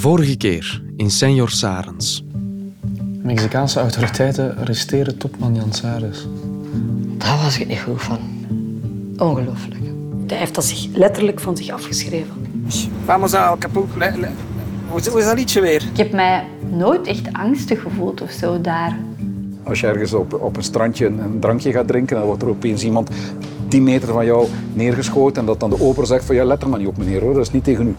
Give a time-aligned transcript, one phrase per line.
[0.00, 2.24] Vorige keer in Senor Sarens.
[3.22, 6.26] Mexicaanse autoriteiten arresteren topman Jan Sares.
[7.18, 8.18] Daar was ik niet goed van.
[9.18, 9.80] Ongelooflijk.
[10.26, 12.34] Hij heeft dat zich letterlijk van zich afgeschreven.
[13.04, 13.98] Vamos a Acapulco.
[13.98, 14.30] Le- le-
[14.88, 15.82] Hoe is- hoe is dat liedje weer?
[15.92, 18.98] Ik heb mij nooit echt angstig gevoeld of zo daar.
[19.62, 22.48] Als je ergens op, op een strandje een, een drankje gaat drinken, dan wordt er
[22.48, 23.10] opeens iemand
[23.68, 26.68] 10 meter van jou neergeschoten en dat dan de oper zegt van ja, let er
[26.68, 27.94] maar niet op meneer hoor, dat is niet tegen u.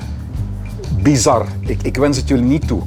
[1.04, 1.46] Bizar.
[1.66, 2.82] Ik, ik wens het jullie niet toe.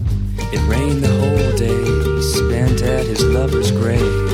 [0.50, 4.32] It rained the whole day, spent at his lover's grave.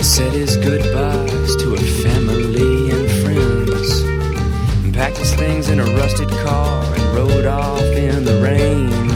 [0.00, 4.02] Said his goodbyes to her family and friends.
[4.84, 9.10] And packed his things in a rusted car and rode off in the rain.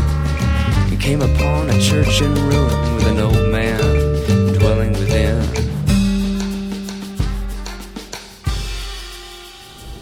[0.90, 3.80] And came upon a church in ruin with an old man
[4.58, 5.42] dwelling within.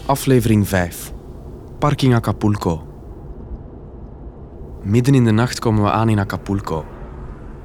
[0.07, 1.11] Aflevering 5.
[1.79, 2.92] Parking Acapulco.
[4.83, 6.85] Midden in de nacht komen we aan in Acapulco.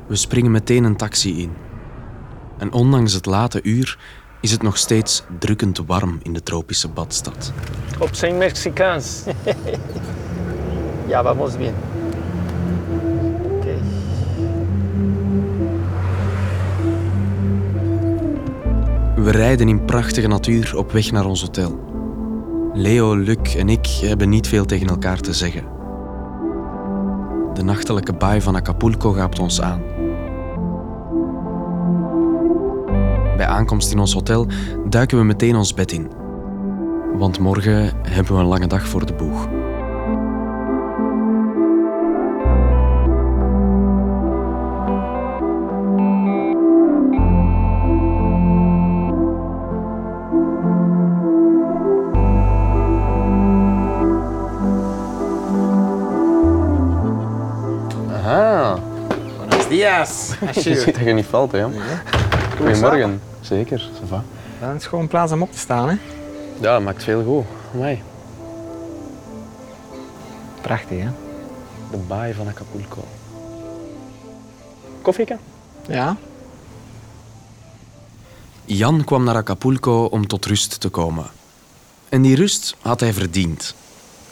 [0.06, 1.52] We springen meteen een taxi in.
[2.58, 3.98] En ondanks het late uur
[4.40, 7.52] is het nog steeds drukkend warm in de tropische badstad.
[7.98, 9.22] Op zijn Mexicaans.
[11.08, 11.74] ja, vamos bien.
[13.42, 13.78] Oké.
[19.16, 21.86] We rijden in prachtige natuur op weg naar ons hotel.
[22.74, 25.77] Leo, Luc en ik hebben niet veel tegen elkaar te zeggen.
[27.58, 29.82] De nachtelijke baai van Acapulco gaapt ons aan.
[33.36, 34.46] Bij aankomst in ons hotel
[34.88, 36.10] duiken we meteen ons bed in.
[37.14, 39.48] Want morgen hebben we een lange dag voor de boeg.
[59.98, 60.30] Dias.
[60.64, 61.66] je ziet dat je niet valt, hè.
[62.56, 63.20] Goedemorgen.
[63.40, 64.24] Zeker, ça va.
[64.60, 65.94] Dat is gewoon plaats om op te staan, hè?
[66.60, 67.44] Ja, dat maakt veel goed.
[67.74, 68.02] Amai.
[70.60, 71.08] Prachtig, hè?
[71.90, 73.04] De baai van Acapulco.
[75.02, 75.36] Koffieke?
[75.88, 76.16] Ja.
[78.64, 81.26] Jan kwam naar Acapulco om tot rust te komen.
[82.08, 83.74] En die rust had hij verdiend.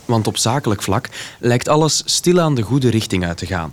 [0.04, 3.70] Want op zakelijk vlak lijkt alles stilaan de goede richting uit te gaan.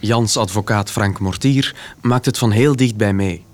[0.00, 3.44] Jans advocaat Frank Mortier maakt het van heel dichtbij mee.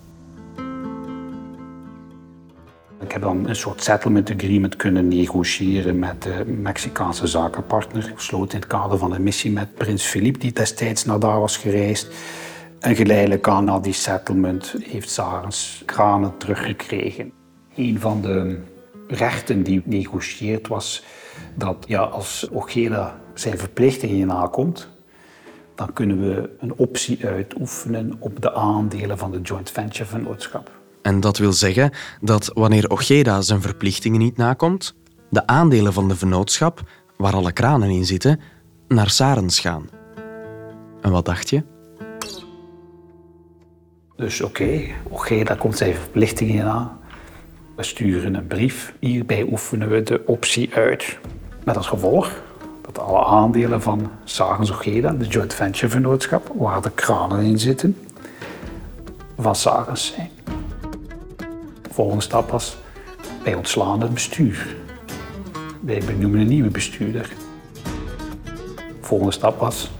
[3.00, 8.12] Ik heb dan een soort settlement agreement kunnen negociëren met de Mexicaanse zakenpartner.
[8.14, 11.56] Gesloten in het kader van een missie met prins Philippe, die destijds naar daar was
[11.56, 12.08] gereisd.
[12.80, 17.32] En geleidelijk aan na die settlement heeft Sarens kranen teruggekregen.
[17.74, 18.58] Een van de
[19.08, 21.04] rechten die negocieerd was
[21.54, 24.88] dat ja, als Ogeda zijn verplichtingen nakomt,
[25.80, 30.70] dan kunnen we een optie uitoefenen op de aandelen van de joint venture vennootschap.
[31.02, 34.94] En dat wil zeggen dat wanneer Ojeda zijn verplichtingen niet nakomt,
[35.30, 36.80] de aandelen van de vennootschap,
[37.16, 38.40] waar alle kranen in zitten,
[38.88, 39.88] naar Sarens gaan.
[41.02, 41.62] En wat dacht je?
[44.16, 46.98] Dus oké, daar komt zijn verplichtingen aan.
[47.76, 48.94] We sturen een brief.
[48.98, 51.18] Hierbij oefenen we de optie uit.
[51.64, 52.42] Met als gevolg
[52.92, 57.96] dat alle aandelen van Sarens Ogeda, de joint venture vennootschap, waar de kranen in zitten,
[59.38, 60.30] van Sarens zijn.
[61.82, 62.76] De volgende stap was,
[63.44, 64.76] wij ontslaan het bestuur.
[65.80, 67.32] Wij benoemen een nieuwe bestuurder.
[68.74, 69.90] De volgende stap was,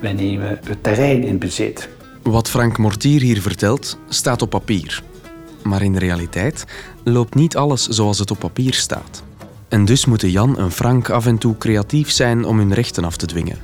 [0.00, 1.88] wij nemen het terrein in bezit.
[2.22, 5.02] Wat Frank Mortier hier vertelt, staat op papier.
[5.62, 6.64] Maar in de realiteit
[7.04, 9.26] loopt niet alles zoals het op papier staat.
[9.68, 13.16] En dus moeten Jan en Frank af en toe creatief zijn om hun rechten af
[13.16, 13.58] te dwingen.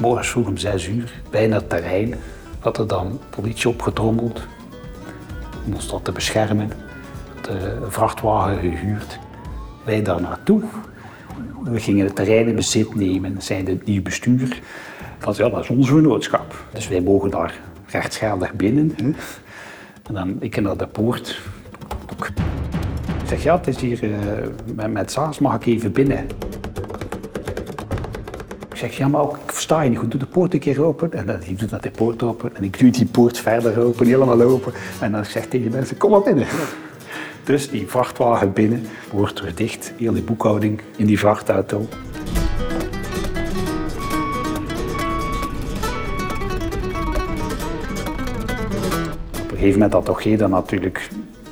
[0.00, 2.14] Morgens vroeg om zes uur, bijna het terrein,
[2.58, 4.46] had er dan politie opgedrommeld
[5.66, 6.70] om ons dat te beschermen.
[7.42, 9.18] De vrachtwagen gehuurd.
[9.84, 10.62] Wij daar naartoe.
[11.64, 14.60] We gingen het terrein in bezit nemen, zijn het nieuw bestuur.
[15.36, 16.64] Ja, dat is onze vennootschap.
[16.72, 17.54] Dus wij mogen daar
[17.86, 18.94] rechtsgeldig binnen.
[18.96, 19.16] En
[20.02, 21.40] dan, ik naar de poort.
[23.30, 26.26] Zeg, ja, het is hier eh, met, Saas, mag ik even binnen?
[28.70, 30.10] Ik zeg, ja, maar ook, ik versta je niet goed.
[30.10, 31.12] Doe de poort een keer open.
[31.12, 32.56] En dan doet dat de poort open.
[32.56, 34.72] En ik duw die poort verder open, helemaal open.
[35.00, 36.46] En dan zeg tegen de mensen, kom maar binnen.
[37.44, 39.92] Dus die vrachtwagen binnen, poort weer dicht.
[39.96, 41.78] Heel die boekhouding in die vrachtauto.
[41.78, 41.88] Op
[49.50, 51.08] een gegeven moment had Ogeda natuurlijk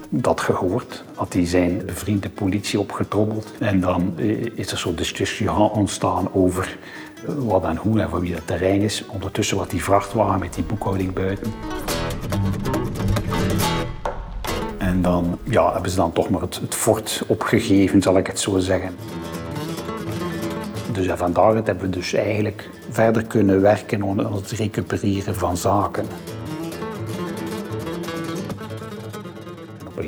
[0.09, 1.05] dat gehoord.
[1.15, 3.53] Had hij zijn bevriende politie opgetrommeld.
[3.59, 6.79] En dan eh, is er zo'n discussie ontstaan over
[7.27, 9.05] eh, wat en hoe en van wie dat terrein is.
[9.07, 11.53] Ondertussen wat die vrachtwagen met die boekhouding buiten.
[14.79, 18.59] En dan ja, hebben ze dan toch maar het, fort opgegeven, zal ik het zo
[18.59, 18.97] zeggen.
[20.93, 26.07] Dus ja, vandaar hebben we dus eigenlijk verder kunnen werken aan het recupereren van zaken.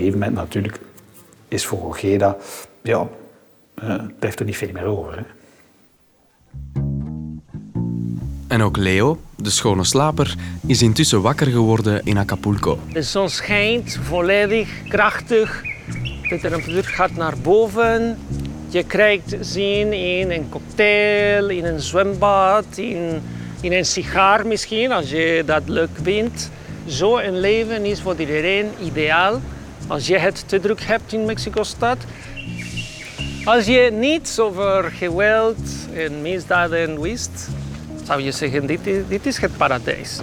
[0.01, 0.81] Gegeven moment natuurlijk
[1.49, 2.37] is voor Ojeda,
[2.83, 3.09] ja,
[3.75, 5.17] eh, blijft er niet veel meer over.
[5.17, 5.23] Hè.
[8.49, 10.35] En ook Leo, de schone slaper,
[10.67, 12.79] is intussen wakker geworden in Acapulco.
[12.93, 15.63] De zon schijnt volledig, krachtig.
[16.29, 18.19] De temperatuur gaat naar boven.
[18.69, 23.23] Je krijgt zin in een cocktail, in een zwembad, in,
[23.61, 26.51] in een sigaar misschien, als je dat leuk vindt.
[26.87, 29.41] Zo een leven is voor iedereen ideaal.
[29.91, 31.97] Als je het te druk hebt in Mexico-stad.
[33.45, 35.59] Als je niets over geweld
[35.95, 37.49] en misdaden wist,
[38.05, 40.21] zou je zeggen, dit is, dit is het paradijs.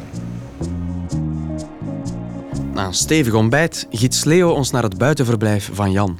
[2.73, 6.19] Na een stevig ontbijt giet Leo ons naar het buitenverblijf van Jan.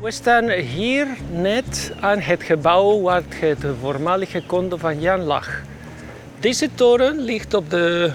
[0.00, 5.60] We staan hier net aan het gebouw waar het voormalige condo van Jan lag.
[6.40, 8.12] Deze toren ligt op de,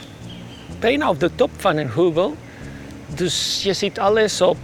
[0.79, 2.35] bijna op de top van een heuvel.
[3.15, 4.57] Dus je ziet alles op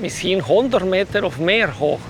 [0.00, 2.00] misschien 100 meter of meer hoog.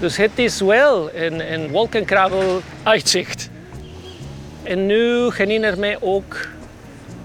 [0.00, 3.50] Dus het is wel een, een wolkenkrabbel uitzicht.
[4.62, 6.48] En nu herinner mij ook,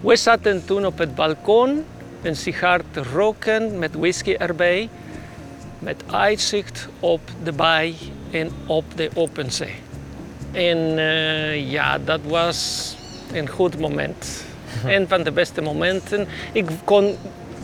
[0.02, 1.84] we zaten toen op het balkon
[2.22, 4.90] een sigaar te roken met whisky erbij.
[5.80, 7.96] Met uitzicht op de baai
[8.32, 9.76] en op de open zee.
[10.52, 12.96] En eh, ja, dat was
[13.34, 14.46] een goed moment.
[14.95, 16.27] Een van de beste momenten.
[16.51, 17.16] Ik kon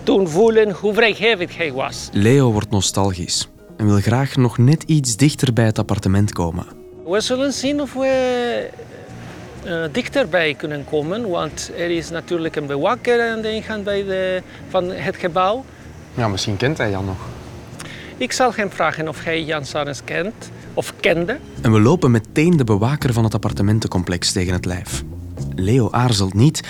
[0.04, 2.10] toen voelen hoe vrijgevig hij was.
[2.12, 6.66] Leo wordt nostalgisch en wil graag nog net iets dichter bij het appartement komen.
[7.06, 8.69] We zullen zien of we
[9.66, 14.42] uh, dichterbij kunnen komen, want er is natuurlijk een bewaker aan de ingang bij de,
[14.69, 15.66] van het gebouw.
[16.13, 17.18] Ja, misschien kent hij Jan nog.
[18.18, 21.38] Ik zal hem vragen of hij Jan Sarens kent of kende.
[21.62, 25.04] En we lopen meteen de bewaker van het appartementencomplex tegen het lijf.
[25.56, 26.62] Leo aarzelt niet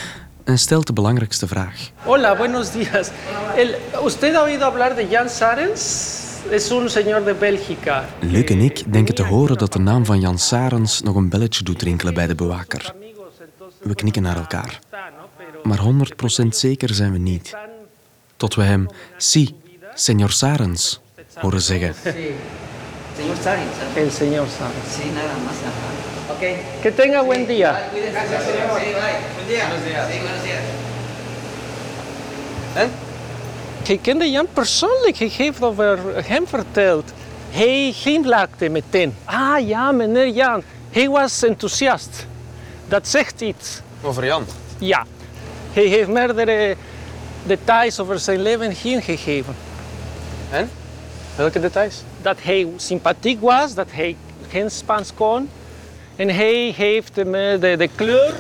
[0.44, 1.92] en stelt de belangrijkste vraag.
[2.04, 3.12] Hola, buenos días.
[3.56, 6.30] El, ¿Usted ha oído hablar de Jan Sarens?
[6.50, 8.06] Es un señor de Bélgica.
[8.20, 11.64] Luc en ik denken te horen dat de naam van Jan Sarens nog een belletje
[11.64, 12.94] doet rinkelen bij de bewaker.
[13.82, 14.80] We knikken naar elkaar.
[15.64, 15.80] Maar
[16.44, 17.56] 100% zeker zijn we niet.
[18.38, 19.56] Tot we hem, si,
[19.96, 21.02] señor Sarens,
[21.36, 21.94] horen zeggen.
[23.18, 23.76] Señor Sarens.
[23.96, 24.88] El señor Sarens.
[24.96, 26.01] Sí, nada más.
[26.42, 26.52] Ajá.
[26.54, 26.82] Ok.
[26.82, 27.90] Que tenga buen día.
[27.92, 28.20] Cuídese.
[28.20, 29.14] Sí, bye.
[29.36, 29.68] Buen día.
[29.68, 30.08] Buenos días.
[30.12, 30.62] Sí, buenos días.
[33.84, 35.18] Hij kende Jan persoonlijk.
[35.18, 37.12] Hij heeft over hem verteld.
[37.50, 39.16] Hij glimlachte meteen.
[39.26, 40.64] Ah ja, meneer Jan.
[40.92, 42.26] Hij was enthousiast.
[42.88, 43.82] Dat zegt iets.
[44.02, 44.46] Over Jan.
[44.78, 45.06] Ja.
[45.74, 46.76] Hij heeft meerdere
[47.44, 49.56] details over zijn leven hier gegeven.
[50.50, 50.70] En?
[51.36, 52.04] Welke details?
[52.22, 54.16] Dat hij sympathiek was, dat hij
[54.50, 55.50] geen Spaans kon.
[56.22, 58.34] En hij heeft me de, de kleur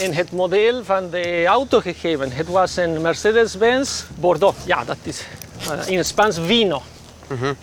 [0.00, 2.32] en het model van de auto gegeven.
[2.32, 4.56] Het was een Mercedes-Benz Bordeaux.
[4.64, 5.26] Ja, dat is
[5.60, 6.82] uh, in het Spaans vino.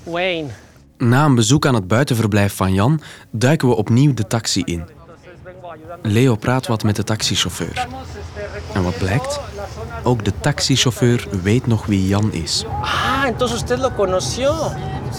[0.03, 0.51] Wijn.
[0.97, 4.83] Na een bezoek aan het buitenverblijf van Jan duiken we opnieuw de taxi in.
[6.01, 7.87] Leo praat wat met de taxichauffeur.
[8.73, 9.39] En wat blijkt?
[10.03, 12.65] Ook de taxichauffeur weet nog wie Jan is.
[12.81, 14.53] Ah, entonces usted lo conoció.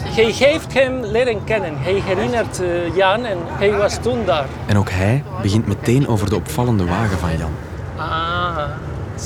[0.05, 1.73] Hij heeft hem leren kennen.
[1.79, 4.47] Hij herinnert eh, Jan en hij was toen daar.
[4.67, 7.51] En ook hij begint meteen over de opvallende wagen van Jan.
[7.97, 8.59] Ah,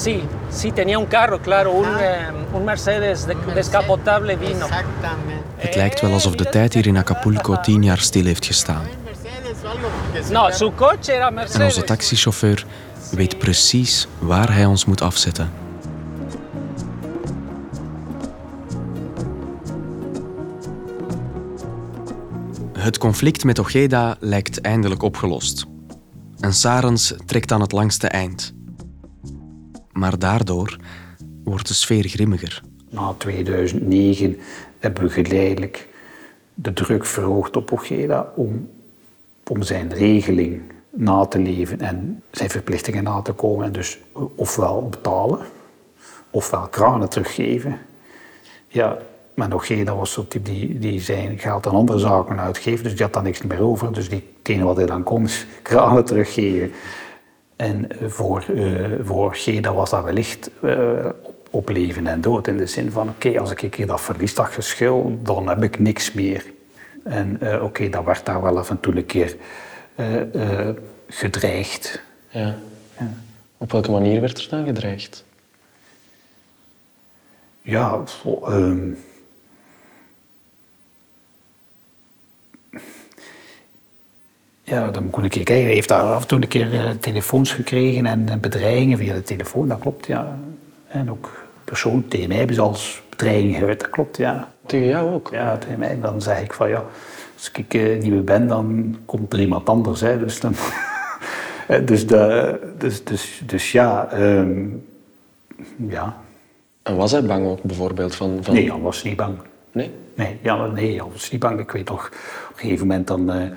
[0.04, 0.22] sí,
[0.52, 4.66] sí, tenía un carro, claro, un, eh, un Mercedes de- descapotable vino.
[5.56, 8.82] Het lijkt wel alsof de tijd hier in Acapulco tien jaar stil heeft gestaan.
[10.30, 11.64] No, su coche era En Mercedes.
[11.66, 12.64] onze taxichauffeur
[13.10, 15.50] weet precies waar hij ons moet afzetten.
[22.80, 25.66] Het conflict met Ojeda lijkt eindelijk opgelost.
[26.38, 28.54] En Sarens trekt aan het langste eind.
[29.92, 30.78] Maar daardoor
[31.44, 32.62] wordt de sfeer grimmiger.
[32.90, 34.36] Na 2009
[34.78, 35.88] hebben we geleidelijk
[36.54, 38.70] de druk verhoogd op Ojeda om,
[39.46, 43.66] om zijn regeling na te leven en zijn verplichtingen na te komen.
[43.66, 43.98] En dus
[44.34, 45.38] ofwel betalen,
[46.30, 47.78] ofwel kranen teruggeven.
[48.68, 48.98] Ja,
[49.34, 49.48] maar
[49.84, 53.22] was zo type die, die zijn geld aan andere zaken uitgeeft, dus die had dan
[53.22, 53.92] niks meer over.
[53.92, 56.72] Dus die, enige wat hij dan kon is kranen teruggeven.
[57.56, 61.06] En eh, voor, eh voor Ojeda was dat wellicht eh,
[61.50, 62.46] op, leven en dood.
[62.46, 65.62] In de zin van, oké, als ik een keer dat verlies, dat geschil, dan heb
[65.62, 66.44] ik niks meer.
[67.04, 69.36] En oké, dat werd daar wel af en toe een keer
[71.08, 72.02] gedreigd.
[72.28, 72.56] Ja.
[73.56, 75.24] Op welke manier werd er dan gedreigd?
[77.62, 78.44] Ja, zo,
[84.70, 85.64] ja, dan moet ik een keer kijken.
[85.64, 89.14] Hij heeft daar af en toe een keer eh, telefoons gekregen en, en bedreigingen via
[89.14, 90.38] de telefoon, dat klopt, ja.
[90.88, 94.48] En ook persoon tegen mij hebben ze als bedreiging dat klopt, ja.
[94.66, 95.28] Tegen jou ook?
[95.32, 95.98] Ja, tegen mij.
[96.00, 96.84] Dan zeg ik van ja,
[97.36, 100.00] als ik eh, niet meer ben, dan komt er iemand anders.
[100.00, 100.18] Hè.
[100.18, 100.54] Dus, dan,
[101.70, 104.66] Eh, dus, de, dus, dus, dus ja, ehm,
[105.88, 106.16] ja.
[106.82, 108.38] En was hij bang ook bijvoorbeeld van...
[108.42, 108.54] van...
[108.54, 109.38] Nee, Jan was niet bang.
[109.72, 109.90] Nee?
[110.14, 111.60] Nee, ja, nee, was niet bang.
[111.60, 113.50] Ik weet nog, op een gegeven moment dan, eh,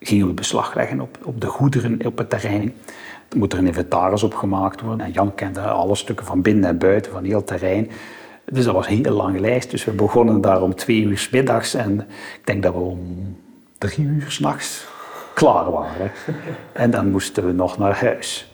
[0.00, 2.74] gingen we beslag leggen op, op de goederen op het terrein.
[3.28, 5.06] Er moet er een inventaris op gemaakt worden.
[5.06, 7.90] En Jan kende alle stukken van binnen en buiten, van heel het terrein.
[8.44, 9.70] Dus dat was een hele lange lijst.
[9.70, 11.74] Dus we begonnen daar om twee uur 's middags.
[11.74, 12.00] En
[12.34, 13.36] ik denk dat we om
[13.78, 14.86] drie uur s'nachts
[15.34, 16.10] klaar waren.
[16.72, 18.52] En dan moesten we nog naar huis.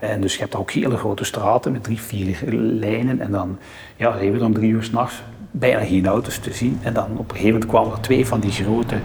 [0.00, 3.20] En dus je hebt ook hele grote straten met drie, vier lijnen.
[3.20, 3.58] En dan
[3.96, 6.78] ja, reden we om drie uur s'nachts bijna geen auto's te zien.
[6.82, 8.96] En dan op een gegeven moment kwamen er twee van die grote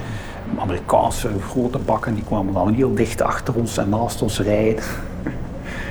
[0.60, 2.14] Amerikaanse grote bakken.
[2.14, 4.84] Die kwamen dan heel dicht achter ons en naast ons rijden.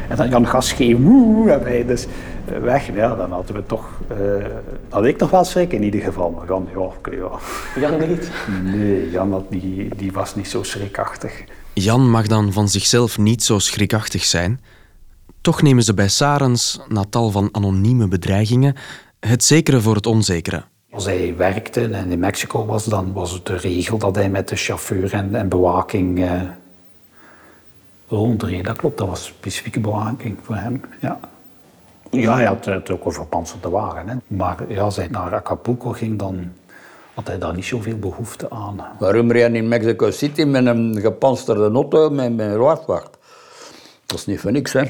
[0.08, 2.06] En dan Jan Gas schreeuwen, woe, en wij dus
[2.46, 2.94] eh, weg.
[2.94, 4.16] Ja, dan hadden we toch, eh,
[4.88, 6.30] had ik nog wel schrik in ieder geval.
[6.30, 6.68] Maar Jan,
[7.10, 7.30] ja.
[7.80, 8.30] Jan niet?
[8.62, 11.44] Nee, Jan had die, die was niet zo schrikachtig.
[11.72, 14.60] Jan mag dan van zichzelf niet zo schrikachtig zijn.
[15.40, 18.74] Toch nemen ze bij Sarens, na tal van anonieme bedreigingen,
[19.28, 20.62] het zekere voor het onzekere.
[20.90, 24.48] Als hij werkte en in Mexico was, dan was het de regel dat hij met
[24.48, 26.40] de chauffeur en, en bewaking eh,
[28.08, 28.64] rondreed.
[28.64, 30.80] Dat klopt, dat was specifieke bewaking voor hem.
[31.00, 31.18] Ja,
[32.10, 34.08] ja hij had het ook een verpanserde wagen.
[34.08, 34.14] Hè.
[34.26, 36.52] Maar ja, als hij naar Acapulco ging, dan
[37.14, 38.84] had hij daar niet zoveel behoefte aan.
[38.98, 43.18] Waarom rijden in Mexico City met een gepansterde auto met, met een roodwacht?
[44.06, 44.82] Dat is niet voor niks, hè.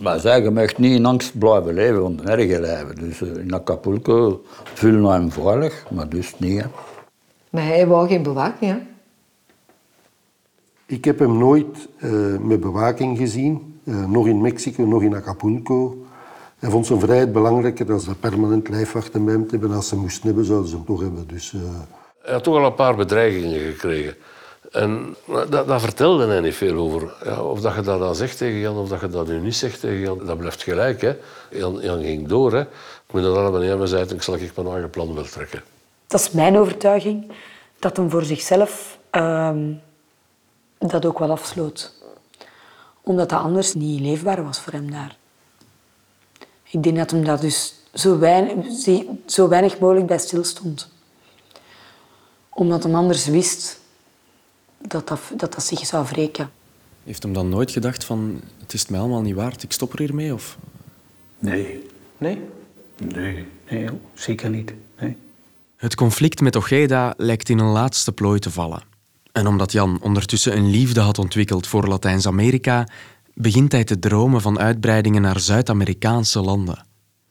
[0.00, 2.94] Maar zij, je mag niet in angst blijven leven, want nergens leven.
[2.94, 4.42] Dus eh, in Acapulco
[4.74, 6.66] vullen hem veilig, maar dus niet, hè.
[7.50, 8.78] Maar hij wou geen bewaking, hè?
[10.86, 15.96] Ik heb hem nooit eh, met bewaking gezien, eh, nog in Mexico, nog in Acapulco.
[16.58, 19.76] Hij vond zijn vrijheid belangrijker dan ze permanent lijfwachten bij hem te hebben.
[19.76, 21.26] Als ze moesten hebben, zouden ze hem toch hebben.
[21.26, 21.60] Dus, eh,
[22.22, 24.14] Hij had toch al een paar bedreigingen gekregen.
[24.74, 25.16] En
[25.48, 27.14] dat, daar vertelde hij niet veel over.
[27.24, 29.56] Ja, of dat je dat dan zegt tegen Jan, of dat je dat nu niet
[29.56, 31.00] zegt tegen Jan, dat blijft gelijk.
[31.00, 31.16] Hè.
[31.50, 32.52] Jan, ging door.
[32.52, 32.60] Hè.
[32.60, 35.62] Ik moet dat allemaal niet zei ik zal ik mijn eigen plan wel trekken.
[36.06, 37.32] Dat is mijn overtuiging,
[37.78, 39.72] dat hem voor zichzelf ehm,
[40.78, 41.92] dat ook wel afsloot.
[43.00, 45.16] Omdat dat anders niet leefbaar was voor hem daar.
[46.62, 48.66] Ik denk dat hem daar dus zo weinig,
[49.26, 50.88] zo weinig mogelijk bij stilstond.
[52.50, 53.82] Omdat hem anders wist
[54.94, 56.50] dat dat, dat, dat zich zou wreken.
[57.04, 59.98] Heeft hem dan nooit gedacht van, het is mij allemaal niet waard, ik stop er
[59.98, 60.34] hiermee?
[60.34, 60.58] Of...
[61.38, 61.86] Nee.
[62.18, 62.40] Nee?
[62.96, 64.74] Nee, nee zeker niet.
[65.00, 65.16] Nee.
[65.76, 68.82] Het conflict met Ojeda lijkt in een laatste plooi te vallen.
[69.32, 72.88] En omdat Jan ondertussen een liefde had ontwikkeld voor Latijns-Amerika,
[73.34, 76.86] begint hij te dromen van uitbreidingen naar Zuid-Amerikaanse landen.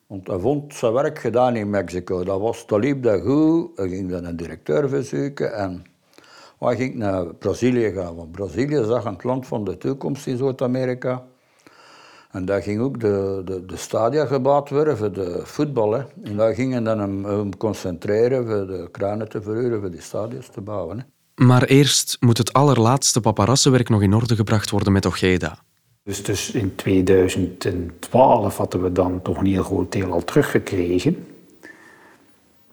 [0.07, 2.23] Want hij vond zijn werk gedaan in Mexico.
[2.23, 3.77] Dat, was, dat liep dat goed.
[3.77, 5.55] Hij ging dan een directeur verzoeken.
[5.55, 5.83] En
[6.65, 8.15] hij ging naar Brazilië gaan.
[8.15, 11.23] Want Brazilië zag een land van de toekomst in Zuid-Amerika.
[12.31, 15.91] En daar ging ook de, de, de stadia gebouwd worden voor de voetbal.
[15.91, 16.03] Hè.
[16.23, 20.47] En daar gingen dan hem, hem concentreren voor de kranen te verhuren, voor die stadions
[20.47, 20.97] te bouwen.
[20.97, 21.03] Hè.
[21.45, 25.57] Maar eerst moet het allerlaatste paparassenwerk nog in orde gebracht worden met Ojeda.
[26.03, 31.25] Dus, dus in 2012 hadden we dan toch een heel groot deel al teruggekregen.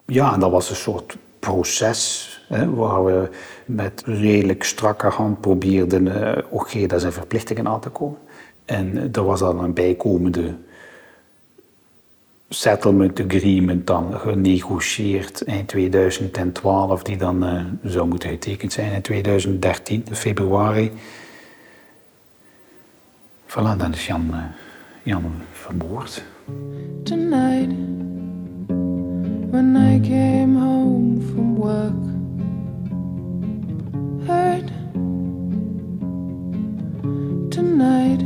[0.06, 2.29] Ja, en dat was een soort proces
[2.74, 3.28] waar we
[3.66, 8.18] met redelijk strakke hand probeerden uh, zijn verplichtingen aan te komen.
[8.64, 10.54] En uh, er was dan een bijkomende
[12.48, 20.04] settlement agreement dan genegocieerd eind 2012, die dan uh, zou moeten getekend zijn in 2013,
[20.12, 20.92] februari.
[23.46, 24.34] Voilà, dan is Jan,
[25.02, 26.22] Jan vermoord.
[27.02, 27.72] Tonight,
[29.50, 32.19] when I came home from work,
[37.48, 38.22] Tonight,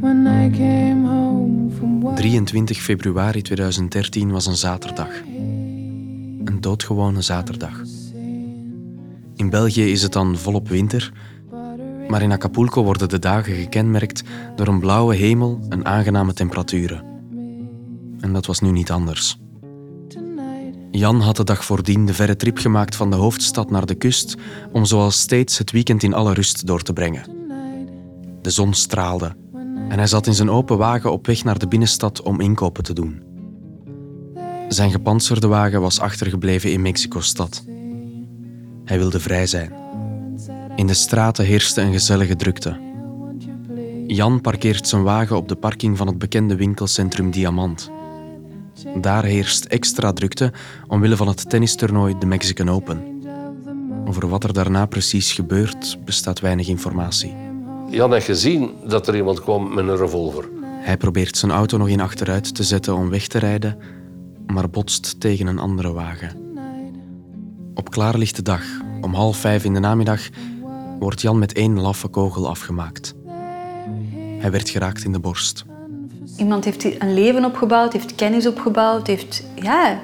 [0.00, 2.16] when I came home from work.
[2.16, 5.08] 23 februari 2013 was een zaterdag.
[6.44, 7.82] Een doodgewone zaterdag.
[9.36, 11.12] In België is het dan volop winter,
[12.08, 14.22] Maar in Acapulco worden de dagen gekenmerkt
[14.56, 17.04] door een blauwe hemel en aangename temperaturen.
[18.20, 19.38] En dat was nu niet anders.
[20.90, 24.34] Jan had de dag voordien de verre trip gemaakt van de hoofdstad naar de kust
[24.72, 27.24] om zoals steeds het weekend in alle rust door te brengen.
[28.42, 29.36] De zon straalde
[29.88, 32.92] en hij zat in zijn open wagen op weg naar de binnenstad om inkopen te
[32.92, 33.22] doen.
[34.68, 37.64] Zijn gepantserde wagen was achtergebleven in Mexico-stad.
[38.84, 39.72] Hij wilde vrij zijn.
[40.76, 42.80] In de straten heerste een gezellige drukte.
[44.06, 47.90] Jan parkeert zijn wagen op de parking van het bekende winkelcentrum Diamant.
[49.00, 50.52] Daar heerst extra drukte
[50.86, 53.22] omwille van het tennistoernooi de Mexican Open.
[54.06, 57.36] Over wat er daarna precies gebeurt, bestaat weinig informatie.
[57.90, 60.48] Jan had gezien dat er iemand kwam met een revolver.
[60.62, 63.78] Hij probeert zijn auto nog in achteruit te zetten om weg te rijden,
[64.46, 66.36] maar botst tegen een andere wagen.
[67.74, 68.62] Op klaarlichte dag,
[69.00, 70.28] om half vijf in de namiddag,
[70.98, 73.14] wordt Jan met één laffe kogel afgemaakt.
[74.38, 75.64] Hij werd geraakt in de borst.
[76.40, 80.00] Iemand heeft een leven opgebouwd, heeft kennis opgebouwd, heeft ja,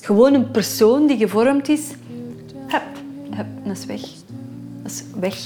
[0.00, 1.80] gewoon een persoon die gevormd is.
[2.66, 2.82] Hup,
[3.30, 4.00] hup, dat is weg.
[4.82, 5.36] Dat is weg.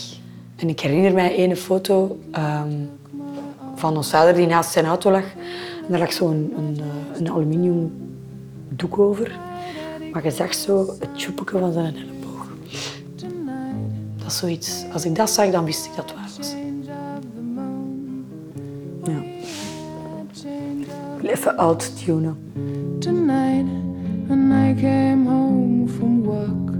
[0.56, 2.72] En ik herinner mij een foto ehm,
[3.74, 5.24] van ons vader die naast zijn auto lag.
[5.84, 6.80] En daar lag zo'n een, een,
[7.18, 7.92] een aluminium
[8.68, 9.38] doek over.
[10.12, 12.46] Maar je zag zo het tjoepje van zijn elleboog.
[14.16, 14.84] Dat is zoiets.
[14.92, 16.54] Als ik dat zag, dan wist ik dat het waar was.
[21.26, 22.36] Even oud tunen.
[23.00, 23.66] Tonight,
[24.28, 26.72] when I came home from work.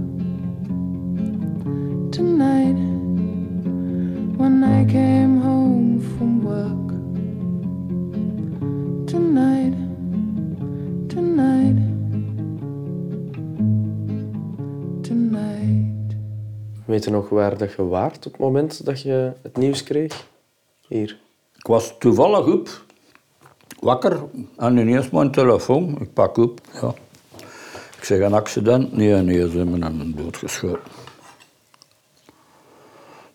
[2.11, 2.77] Tonight,
[4.37, 6.93] when I came home from work.
[9.05, 9.73] Tonight,
[11.07, 11.77] tonight,
[15.01, 16.15] tonight.
[16.85, 20.27] Weet je nog waar dat je waart op het moment dat je het nieuws kreeg?
[20.87, 21.17] Hier.
[21.57, 22.83] Ik was toevallig op,
[23.79, 24.23] wakker
[24.57, 26.01] en ineens mijn telefoon.
[26.01, 26.93] Ik pak op, ja.
[27.97, 28.93] Ik zeg een accident?
[28.93, 30.91] Nee, nee, ze hebben hem doodgeschoten.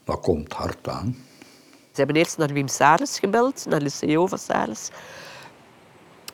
[0.04, 1.16] Dat komt hard aan.
[1.92, 4.90] Ze hebben eerst naar Wim Saris gebeld, naar de CEO van Saris.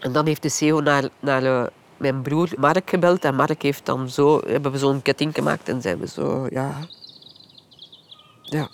[0.01, 3.25] En dan heeft de CEO naar, naar eh, mijn broer Mark gebeld.
[3.25, 6.75] En Mark heeft dan zo, hebben we zo'n ketting gemaakt en zijn we zo, ja.
[8.43, 8.69] Ja.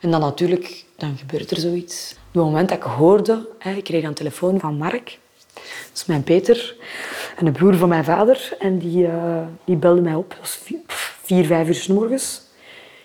[0.00, 2.12] En dan natuurlijk, dan gebeurt er zoiets.
[2.12, 5.18] Op het moment dat ik hoorde, ik kreeg een telefoon van Mark.
[5.54, 6.76] Dat is mijn Peter.
[7.36, 8.56] En de broer van mijn vader.
[8.58, 10.30] En die, eh, die belde mij op.
[10.30, 10.78] Dat was vier,
[11.22, 12.42] vier, vijf uur 's morgens.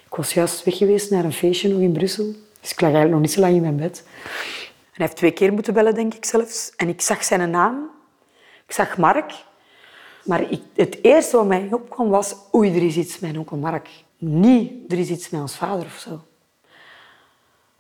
[0.06, 2.26] Ik was juist weg geweest naar een feestje nog in Brussel.
[2.62, 4.04] Dus ik lag eigenlijk nog niet zo lang in mijn bed.
[4.06, 6.72] En hij heeft twee keer moeten bellen, denk ik zelfs.
[6.76, 7.90] En ik zag zijn naam.
[8.68, 9.34] Ik zag Mark.
[10.24, 12.36] Maar ik, het eerste wat mij opkwam was...
[12.56, 13.90] Oei, er is iets met onkel Mark.
[14.18, 16.22] Niet, er is iets met ons vader of zo.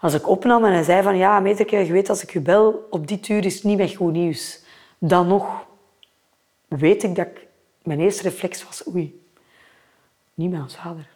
[0.04, 1.18] Als ik opnam en hij zei van...
[1.18, 4.12] Ja, Meterke, je weet, als ik je bel, op dit uur is niet met goed
[4.12, 4.60] nieuws.
[4.98, 5.66] Dan nog
[6.68, 7.48] weet ik dat ik...
[7.84, 8.88] Mijn eerste reflex was...
[8.88, 9.22] Oei,
[10.34, 11.08] niet ons vader.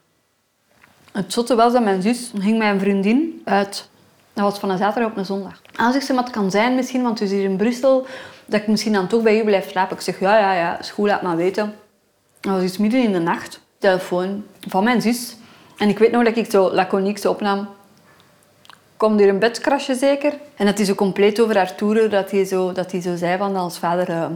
[1.11, 3.89] Het zotte was dat mijn zus ging mijn vriendin uit.
[4.33, 5.61] Dat was van een zaterdag op een zondag.
[5.75, 8.05] En zegt ze, maar het kan zijn misschien, want het is hier in Brussel,
[8.45, 9.95] dat ik misschien dan toch bij u blijf slapen.
[9.95, 11.75] Ik zeg, ja, ja, ja, goed, laat maar weten.
[12.39, 13.59] Dat was iets midden in de nacht.
[13.77, 15.35] Telefoon van mijn zus.
[15.77, 17.75] En ik weet nog dat ik zo laconiek zo opnam.
[18.97, 20.33] Komt hier een bedkrasje zeker?
[20.55, 23.37] En dat hij zo compleet over haar toeren, dat hij zo, dat hij zo zei
[23.37, 24.09] van als vader...
[24.09, 24.33] ehm,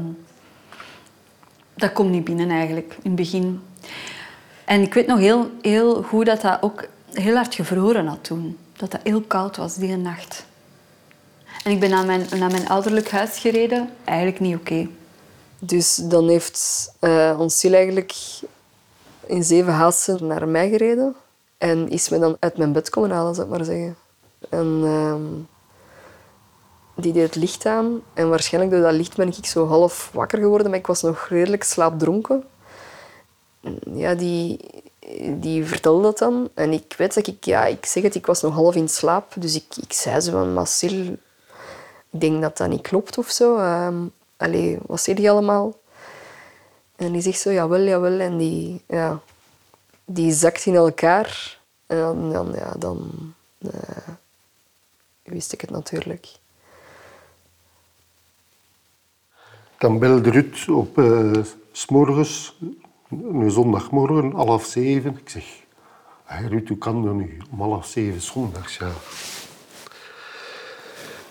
[1.73, 3.61] dat komt niet binnen eigenlijk, in het begin.
[4.65, 8.57] En ik weet nog heel, heel goed dat dat ook heel hard gevroren had toen.
[8.77, 10.45] Dat dat heel koud was die nacht.
[11.63, 13.89] En ik ben naar mijn, naar mijn ouderlijk huis gereden.
[14.03, 14.87] Eigenlijk niet oké.
[15.59, 18.13] Dus dan heeft eh ons ziel eigenlijk
[19.25, 21.15] in zeven haasten naar mij gereden.
[21.57, 23.95] En is me dan uit mijn bed komen halen, zou ik maar zeggen.
[24.51, 25.23] En ehm,
[27.01, 28.01] die deed het licht aan.
[28.13, 30.69] En waarschijnlijk door dat licht ben ik zo half wakker geworden.
[30.69, 32.43] Maar ik was nog redelijk slaapdronken.
[33.93, 34.59] Ja, die,
[35.39, 36.49] die vertelde dat dan.
[36.53, 37.45] En ik weet dat ik...
[37.45, 39.33] Ja, ik zeg het, ik was nog half in slaap.
[39.37, 40.53] Dus ik, ik zei zo van...
[40.53, 41.17] Marcel,
[42.09, 43.57] ik denk dat dat niet klopt of zo.
[43.57, 44.03] Ehm
[44.41, 45.79] allee, wat zeg je allemaal?
[46.95, 48.19] En die zegt zo, jawel, jawel.
[48.19, 49.19] En die, ja,
[50.05, 51.59] die zakt in elkaar.
[51.87, 53.09] En dan, dan, ja, dan
[53.59, 54.13] eh,
[55.31, 56.27] wist ik het natuurlijk.
[59.77, 62.59] Dan belde Ruud op eh, s morgens,
[63.09, 65.17] een zondagmorgen, half zeven.
[65.17, 65.45] Ik zeg,
[66.23, 67.37] hey Ruud, hoe kan dat nu?
[67.51, 68.91] Om half zeven zondags, ja.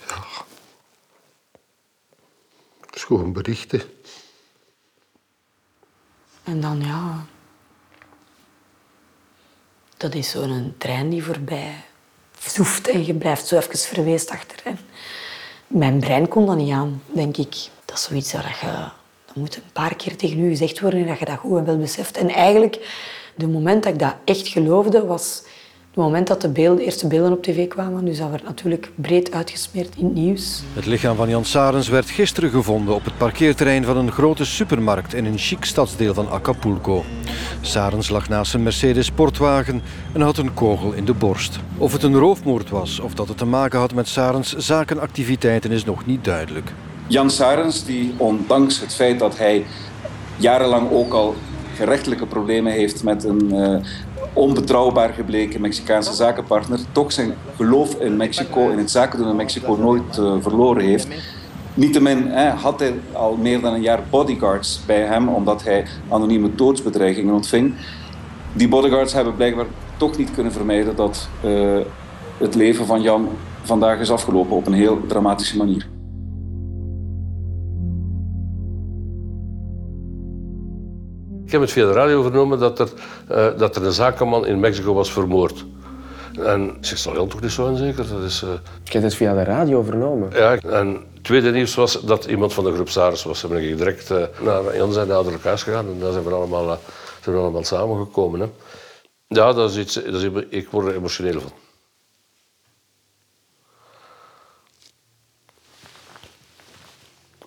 [0.08, 0.24] Ja.
[2.80, 3.82] Het is gewoon berichten.
[6.44, 7.26] En dan, ja...
[10.00, 11.84] Dat is zo'n trein die voorbij
[12.46, 14.78] zoeft en je blijft zo even verweest achterin.
[15.66, 17.56] Mijn brein kon dat niet aan, denk ik.
[17.84, 18.88] Dat is zoiets dat je...
[19.26, 21.64] Dat moet een paar keer tegen u gezegd worden en dat je dat goed en
[21.64, 22.16] wel beseft.
[22.16, 22.88] En eigenlijk,
[23.34, 25.42] de moment dat ik dat echt geloofde, was
[25.90, 28.04] het moment dat de, beelden, eerste beelden op tv kwamen.
[28.04, 30.62] Dus dat werd natuurlijk breed uitgesmeerd in het nieuws.
[30.74, 35.14] Het lichaam van Jan Sarens werd gisteren gevonden op het parkeerterrein van een grote supermarkt
[35.14, 37.04] in een chic stadsdeel van Acapulco.
[37.60, 41.58] Sarens lag naast een Mercedes sportwagen en had een kogel in de borst.
[41.78, 45.84] Of het een roofmoord was of dat het te maken had met Sarens zakenactiviteiten is
[45.84, 46.72] nog niet duidelijk.
[47.06, 49.64] Jan Sarens, die ondanks het feit dat hij
[50.36, 51.34] jarenlang ook al
[51.74, 53.76] gerechtelijke problemen heeft met een uh,
[54.32, 59.74] onbetrouwbaar gebleken Mexicaanse zakenpartner, toch zijn geloof in Mexico, in het zaken doen in Mexico,
[59.74, 61.08] nooit uh, verloren heeft.
[61.74, 66.54] Niettemin hè, had hij al meer dan een jaar bodyguards bij hem, omdat hij anonieme
[66.54, 67.74] doodsbedreigingen ontving.
[68.52, 69.66] Die bodyguards hebben blijkbaar
[69.96, 71.78] toch niet kunnen vermijden dat uh,
[72.38, 73.28] het leven van Jan
[73.62, 75.99] vandaag is afgelopen op een heel dramatische manier.
[81.50, 82.88] Ik heb het via de radio vernomen dat er,
[83.30, 85.64] uh, dat er een zakenman in Mexico was vermoord.
[86.38, 88.08] En ik zeg, zal Jan toch niet zo zijn zeker?
[88.08, 88.50] Dat is, uh...
[88.84, 90.30] Ik heb het via de radio vernomen?
[90.32, 93.38] Ja, en het tweede nieuws was dat iemand van de groep Saris was.
[93.38, 96.64] Ze hebben direct uh, naar Jan zijn ouderlijk huis gegaan en daar zijn we allemaal,
[96.64, 96.76] uh,
[97.22, 98.40] zijn we allemaal samengekomen.
[98.40, 98.46] Hè.
[99.28, 101.52] Ja, dat is iets, dat is, ik word er emotioneel van.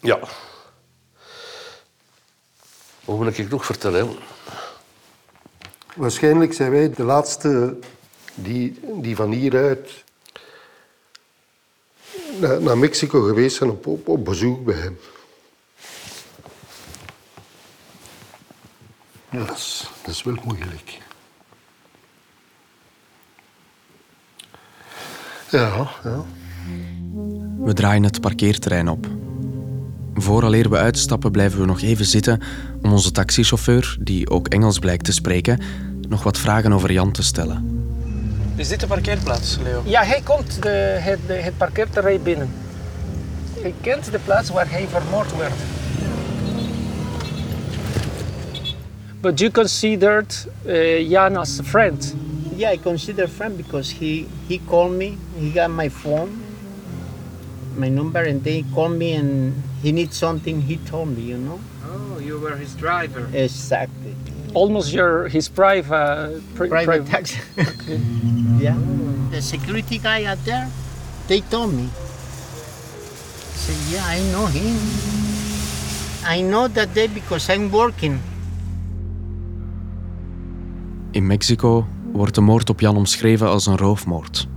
[0.01, 0.19] Ja.
[3.05, 4.15] Wat moet ik nog vertellen?
[5.95, 7.77] Waarschijnlijk zijn wij de laatste
[8.35, 10.03] die, die van hieruit
[12.39, 14.99] naar, naar Mexico geweest zijn op, op, op bezoek bij hem.
[19.29, 21.01] Ja, dat is, dat is wel moeilijk.
[25.49, 26.25] Ja, ja.
[27.57, 29.07] We draaien het parkeerterrein op.
[30.13, 32.41] Vooraleer we uitstappen blijven we nog even zitten
[32.81, 35.59] om onze taxichauffeur, die ook Engels blijkt te spreken,
[36.07, 37.81] nog wat vragen over Jan te stellen.
[38.55, 39.81] Is dit de parkeerplaats, Leo?
[39.85, 42.49] Ja, hij komt de, het, de, het parkeerterrein binnen.
[43.59, 45.53] Hij kent de plaats waar hij vermoord werd.
[49.21, 52.15] But you considered uh, Jan as a friend?
[52.55, 56.29] Yeah, I consider friend because he, he called me, he got my phone,
[57.77, 61.59] my number, and they called me and he needs something, he told me, you know?
[61.85, 63.29] Oh, you were his driver.
[63.33, 64.15] Exactly.
[64.53, 67.39] Almost your his private pri private taxi.
[68.59, 68.77] yeah.
[69.31, 70.69] The security guy out there,
[71.27, 71.83] they told me.
[71.83, 74.77] I said, yeah, I know him.
[76.25, 78.21] I know that day because I'm working.
[81.11, 84.47] In Mexico wordt de moord op Jan omschreven als een roofmoord.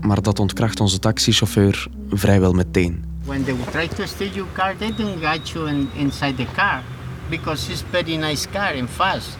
[0.00, 3.04] Maar dat ontkracht onze taxichauffeur vrijwel meteen.
[3.24, 6.82] When they try to steal your car, they don't got you in, inside the car
[7.30, 9.36] because it's very nice car and fast.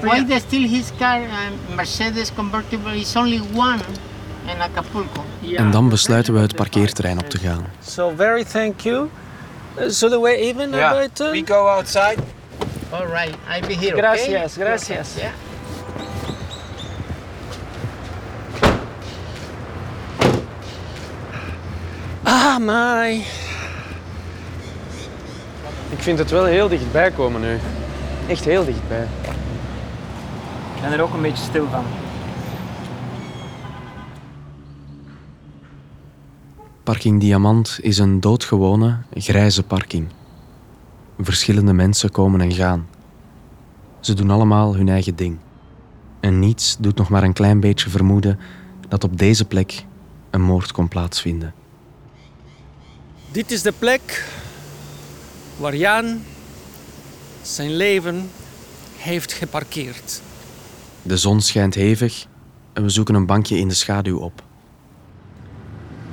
[0.00, 1.20] Why they steal his car?
[1.20, 3.80] Uh, Mercedes convertible is only one
[4.46, 5.24] in Acapulco.
[5.56, 7.66] En dan besluiten we het parkeerterrein op te gaan.
[7.84, 9.08] So very thank you.
[9.78, 10.80] Uh, zullen we even yeah.
[10.80, 11.30] naar buiten?
[11.30, 12.16] We go outside.
[12.90, 13.96] All right, I'll be here.
[13.96, 14.66] Gracias, okay?
[14.66, 15.14] gracias.
[15.16, 15.32] Yeah.
[22.52, 23.24] Ah, my.
[25.90, 27.58] Ik vind het wel heel dichtbij komen nu.
[28.28, 29.08] Echt heel dichtbij.
[30.74, 31.84] Ik ben er ook een beetje stil van.
[36.82, 40.06] Parking Diamant is een doodgewone, grijze parking.
[41.18, 42.86] Verschillende mensen komen en gaan.
[44.00, 45.38] Ze doen allemaal hun eigen ding.
[46.20, 48.38] En niets doet nog maar een klein beetje vermoeden
[48.88, 49.84] dat op deze plek
[50.30, 51.61] een moord kon plaatsvinden.
[53.32, 54.24] Dit is de plek
[55.56, 56.22] waar Jan
[57.42, 58.30] zijn leven
[58.96, 60.20] heeft geparkeerd.
[61.02, 62.26] De zon schijnt hevig
[62.72, 64.42] en we zoeken een bankje in de schaduw op.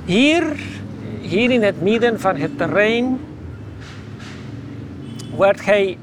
[0.04, 0.42] Hier,
[1.20, 3.20] hier in het midden van het terrein,
[5.36, 5.98] werd hij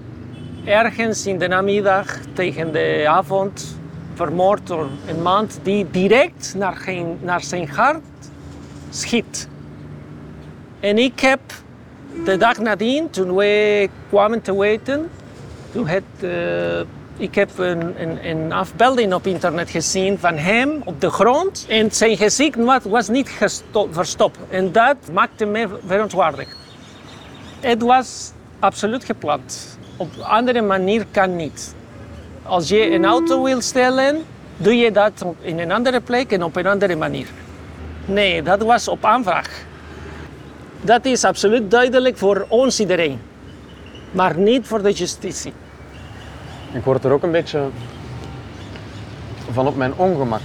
[0.65, 3.77] ergens in de namiddag tegen de avond
[4.13, 6.56] vermoord door een man die direct
[7.21, 8.03] naar, zijn hart
[8.89, 9.47] schiet.
[10.79, 11.39] En ik heb
[12.25, 15.09] de dag nadien, toen we kwamen te weten,
[15.71, 16.79] toen het, uh,
[17.17, 21.65] ik heb een, een, een, afbeelding op internet gezien van hem op de grond.
[21.69, 23.31] En zijn gezicht was, was niet
[23.91, 24.37] verstopt.
[24.49, 26.55] En dat maakte me verontwaardigd.
[27.59, 29.77] Het was absoluut gepland.
[29.97, 31.75] Op een andere manier kan niet.
[32.43, 34.23] Als je een auto wil stellen
[34.57, 37.27] doe je dat in een andere plek en op een andere manier.
[38.05, 39.65] Nee, dat was op aanvraag.
[40.88, 43.19] Dat is absoluut duidelijk voor ons iedereen,
[44.12, 45.54] maar niet voor de justitie.
[46.71, 47.67] Ik word er ook een beetje
[49.52, 50.41] van op mijn ongemak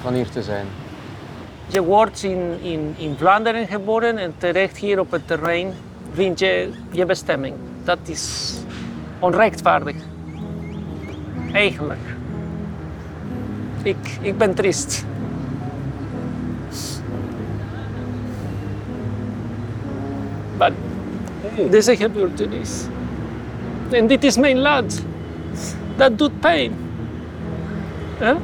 [0.00, 0.66] van hier te zijn.
[1.66, 5.72] Je wordt in, in, in Vlaanderen geboren en terecht hier op het terrein
[6.12, 7.54] vind je je bestemming.
[7.84, 8.54] Dat is
[9.18, 9.96] onrechtvaardig.
[11.52, 12.00] Eigenlijk.
[13.82, 15.04] Ik, ik ben triest.
[20.62, 20.72] Maar
[21.70, 22.84] deze gebeurtenis.
[23.90, 25.04] En dit is mijn land.
[25.96, 26.72] Dat doet pijn.
[28.18, 28.34] Hè?